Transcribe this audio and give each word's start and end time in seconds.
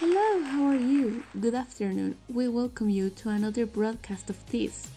Hello, 0.00 0.42
how 0.44 0.64
are 0.64 0.76
you? 0.80 1.22
Good 1.38 1.54
afternoon. 1.54 2.16
We 2.32 2.48
welcome 2.48 2.88
you 2.88 3.10
to 3.20 3.28
another 3.28 3.66
broadcast 3.66 4.30
of 4.30 4.38
this, 4.50 4.88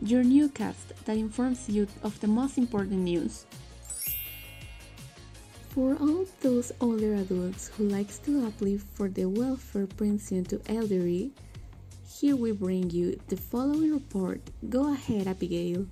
your 0.00 0.22
newscast 0.22 1.04
that 1.04 1.16
informs 1.16 1.68
you 1.68 1.88
of 2.04 2.20
the 2.20 2.28
most 2.28 2.56
important 2.56 3.00
news. 3.00 3.44
For 5.70 5.96
all 5.98 6.26
those 6.42 6.70
older 6.80 7.14
adults 7.16 7.72
who 7.76 7.88
likes 7.88 8.18
to 8.18 8.46
uplift 8.46 8.86
for 8.94 9.08
the 9.08 9.24
welfare 9.24 9.88
pension 9.88 10.44
to 10.44 10.60
elderly, 10.68 11.32
here 12.06 12.36
we 12.36 12.52
bring 12.52 12.88
you 12.90 13.18
the 13.26 13.36
following 13.36 13.92
report. 13.92 14.42
Go 14.68 14.92
ahead, 14.92 15.26
Abigail. 15.26 15.86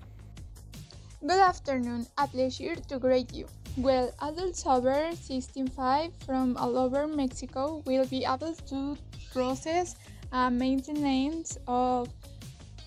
Good 1.21 1.41
afternoon, 1.41 2.07
a 2.16 2.29
pleasure 2.29 2.77
to 2.77 2.98
greet 3.00 3.35
you. 3.35 3.48
Well, 3.77 4.12
adults 4.23 4.64
over 4.64 5.11
65 5.17 6.12
from 6.25 6.57
all 6.57 6.79
over 6.79 7.09
Mexico 7.09 7.82
will 7.85 8.07
be 8.07 8.25
able 8.25 8.54
to 8.54 8.96
process 9.32 9.96
a 10.31 10.49
maintenance 10.49 11.58
of 11.67 12.08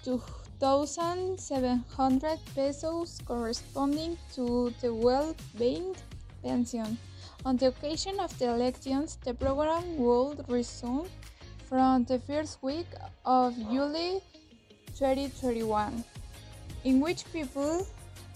2,700 0.06 2.40
pesos 2.56 3.20
corresponding 3.26 4.18
to 4.36 4.74
the 4.80 4.94
well-being 4.94 5.94
pension. 6.42 6.98
On 7.44 7.58
the 7.58 7.68
occasion 7.68 8.18
of 8.22 8.40
the 8.40 8.46
elections, 8.46 9.18
the 9.26 9.34
program 9.34 9.98
will 9.98 10.38
resume 10.48 11.10
from 11.68 12.06
the 12.06 12.20
first 12.20 12.64
week 12.64 12.88
of 13.26 13.58
July 13.58 14.22
2021, 14.96 16.06
in 16.86 17.02
which 17.02 17.26
people 17.34 17.86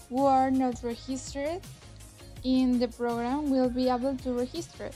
who 0.08 0.24
are 0.24 0.50
not 0.50 0.82
registered 0.82 1.60
in 2.44 2.78
the 2.78 2.88
program 2.88 3.50
will 3.50 3.68
be 3.70 3.88
able 3.88 4.16
to 4.18 4.32
register. 4.32 4.90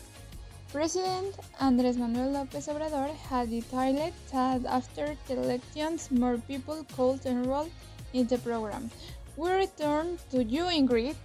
President 0.72 1.34
Andrés 1.60 1.96
Manuel 1.98 2.30
López 2.30 2.68
Obrador 2.70 3.10
had 3.28 3.50
detailed 3.50 4.12
that 4.32 4.64
after 4.66 5.16
the 5.26 5.34
elections, 5.34 6.10
more 6.12 6.38
people 6.46 6.86
could 6.96 7.26
enroll 7.26 7.68
in 8.12 8.26
the 8.28 8.38
program. 8.38 8.90
We 9.36 9.50
return 9.50 10.18
to 10.30 10.44
you, 10.44 10.64
Ingrid. 10.64 11.16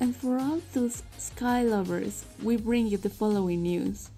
And 0.00 0.14
for 0.14 0.38
all 0.38 0.60
those 0.74 1.02
sky 1.16 1.62
lovers, 1.62 2.26
we 2.42 2.58
bring 2.58 2.88
you 2.88 2.98
the 2.98 3.08
following 3.08 3.62
news. 3.62 4.10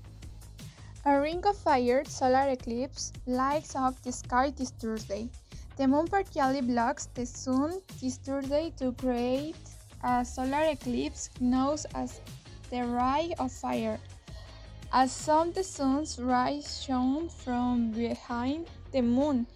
A 1.04 1.20
ring 1.20 1.46
of 1.46 1.56
fire 1.56 2.04
solar 2.04 2.48
eclipse 2.50 3.12
lights 3.26 3.76
up 3.76 4.02
the 4.02 4.10
sky 4.10 4.50
this 4.50 4.70
Thursday. 4.70 5.28
The 5.78 5.86
moon 5.86 6.08
partially 6.08 6.60
blocks 6.60 7.06
the 7.14 7.24
sun 7.24 7.80
this 8.02 8.18
Thursday 8.18 8.74
to 8.82 8.90
create 8.98 9.54
a 10.02 10.24
solar 10.24 10.74
eclipse 10.74 11.30
known 11.38 11.78
as 11.94 12.20
the 12.68 12.82
Eye 12.82 13.30
of 13.38 13.52
Fire. 13.52 14.00
As 14.92 15.12
some 15.12 15.52
the 15.52 15.62
sun's 15.62 16.18
rays 16.18 16.82
shone 16.82 17.28
from 17.28 17.92
behind 17.92 18.66
the 18.90 19.02
moon, 19.02 19.46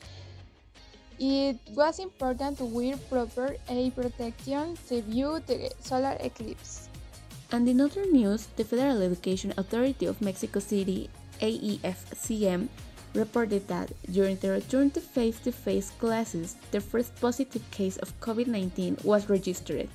it 1.19 1.59
was 1.75 1.99
important 1.99 2.59
to 2.59 2.67
wear 2.67 2.97
proper 3.11 3.57
eye 3.69 3.91
protection 3.91 4.79
to 4.87 5.03
view 5.03 5.43
the 5.45 5.75
solar 5.83 6.17
eclipse. 6.21 6.89
And 7.51 7.69
in 7.69 7.81
other 7.81 8.07
news, 8.07 8.47
the 8.55 8.63
Federal 8.63 9.03
Education 9.03 9.55
Authority 9.57 10.07
of 10.07 10.23
Mexico 10.23 10.61
City, 10.61 11.11
AEFCM, 11.41 12.69
reported 13.15 13.69
that 13.69 13.93
during 14.11 14.37
the 14.37 14.51
return 14.51 14.91
to 14.91 15.01
face 15.01 15.39
to 15.41 15.53
face 15.53 15.91
classes, 15.99 16.57
the 16.71 16.81
first 16.81 17.15
positive 17.21 17.63
case 17.71 17.97
of 17.99 18.19
COVID 18.21 18.47
19 18.47 18.99
was 19.05 19.29
registered. 19.29 19.89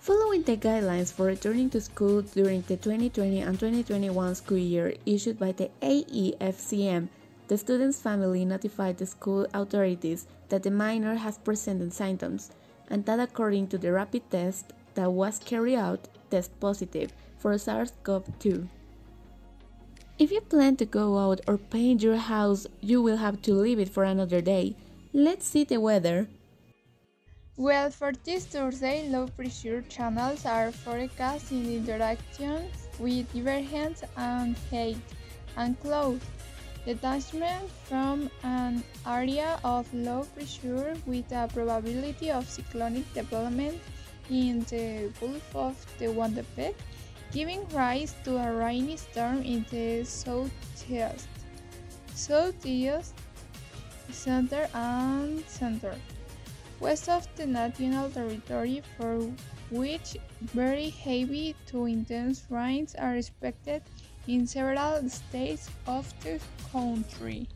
Following 0.00 0.42
the 0.42 0.56
guidelines 0.56 1.12
for 1.12 1.26
returning 1.26 1.68
to 1.70 1.80
school 1.80 2.22
during 2.22 2.62
the 2.62 2.76
2020 2.76 3.40
and 3.40 3.58
2021 3.58 4.34
school 4.34 4.58
year 4.58 4.94
issued 5.04 5.38
by 5.38 5.52
the 5.52 5.70
AEFCM, 5.82 7.08
the 7.48 7.58
student's 7.58 8.00
family 8.00 8.44
notified 8.44 8.96
the 8.96 9.06
school 9.06 9.46
authorities 9.52 10.26
that 10.48 10.62
the 10.62 10.70
minor 10.70 11.16
has 11.16 11.36
presented 11.36 11.92
symptoms 11.92 12.50
and 12.88 13.04
that 13.06 13.20
according 13.20 13.68
to 13.68 13.78
the 13.78 13.92
rapid 13.92 14.28
test 14.30 14.72
that 14.94 15.12
was 15.12 15.38
carried 15.38 15.76
out, 15.76 16.08
test 16.30 16.58
positive 16.60 17.12
for 17.38 17.56
SARS-CoV-2. 17.56 18.68
If 20.20 20.30
you 20.30 20.42
plan 20.42 20.76
to 20.76 20.84
go 20.84 21.16
out 21.16 21.40
or 21.48 21.56
paint 21.56 22.02
your 22.02 22.18
house, 22.20 22.66
you 22.82 23.00
will 23.00 23.16
have 23.16 23.40
to 23.40 23.54
leave 23.54 23.78
it 23.78 23.88
for 23.88 24.04
another 24.04 24.42
day. 24.42 24.76
Let's 25.14 25.46
see 25.46 25.64
the 25.64 25.80
weather. 25.80 26.28
Well, 27.56 27.90
for 27.90 28.12
this 28.12 28.44
Thursday, 28.44 29.08
low 29.08 29.28
pressure 29.28 29.80
channels 29.88 30.44
are 30.44 30.72
forecast 30.72 31.52
in 31.52 31.64
interactions 31.72 32.68
with 32.98 33.32
divergence 33.32 34.04
and 34.18 34.54
height 34.70 35.00
and 35.56 35.80
cloud. 35.80 36.20
Detachment 36.84 37.70
from 37.88 38.28
an 38.44 38.84
area 39.06 39.58
of 39.64 39.88
low 39.94 40.28
pressure 40.36 41.00
with 41.06 41.32
a 41.32 41.48
probability 41.48 42.30
of 42.30 42.44
cyclonic 42.44 43.08
development 43.14 43.80
in 44.28 44.60
the 44.68 45.08
Gulf 45.18 45.56
of 45.56 45.74
the 45.96 46.12
Tehuantepec, 46.12 46.74
giving 47.32 47.66
rise 47.68 48.14
to 48.24 48.36
a 48.36 48.52
rainy 48.52 48.96
storm 48.96 49.42
in 49.42 49.64
the 49.70 50.04
southeast, 50.04 51.28
southeast, 52.14 53.14
center, 54.10 54.68
and 54.74 55.44
center. 55.46 55.94
West 56.80 57.08
of 57.08 57.28
the 57.36 57.46
national 57.46 58.10
territory 58.10 58.82
for 58.96 59.20
which 59.70 60.16
very 60.54 60.90
heavy 60.90 61.54
to 61.66 61.84
intense 61.84 62.44
rains 62.50 62.94
are 62.94 63.16
expected 63.16 63.82
in 64.26 64.46
several 64.46 65.08
states 65.08 65.70
of 65.86 66.12
the 66.24 66.40
country. 66.72 67.46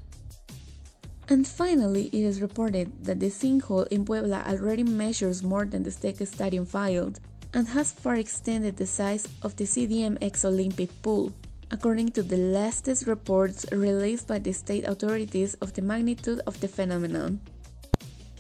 And 1.29 1.47
finally, 1.47 2.09
it 2.13 2.23
is 2.23 2.43
reported 2.43 3.05
that 3.05 3.19
the 3.19 3.31
sinkhole 3.31 3.89
in 3.89 4.05
Puebla 4.05 4.45
already 4.47 4.83
measures 4.83 5.43
more 5.43 5.65
than 5.65 5.83
the 5.83 5.91
Azteca 5.91 6.27
Stadium 6.27 6.67
filed 6.67 7.19
and 7.55 7.69
has 7.69 7.93
far 7.93 8.17
extended 8.17 8.77
the 8.77 8.87
size 8.87 9.27
of 9.43 9.57
the 9.57 9.65
CDMX 9.65 10.45
Olympic 10.45 10.91
pool, 11.03 11.33
according 11.71 12.11
to 12.11 12.23
the 12.23 12.37
latest 12.37 13.07
reports 13.07 13.65
released 13.73 14.27
by 14.27 14.39
the 14.39 14.53
state 14.53 14.85
authorities 14.85 15.55
of 15.63 15.73
the 15.73 15.83
magnitude 15.83 16.41
of 16.47 16.61
the 16.61 16.69
phenomenon. 16.69 17.41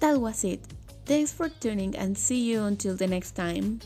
That 0.00 0.20
was 0.20 0.44
it. 0.44 0.60
Thanks 1.06 1.32
for 1.32 1.48
tuning 1.48 1.96
and 1.96 2.18
see 2.18 2.42
you 2.42 2.64
until 2.64 2.96
the 2.96 3.06
next 3.06 3.32
time. 3.32 3.80